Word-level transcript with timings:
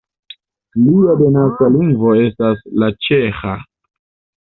Lia 0.85 1.13
denaska 1.19 1.69
lingvo 1.75 2.17
estas 2.25 2.67
la 2.83 2.93
ĉeĥa. 3.09 3.57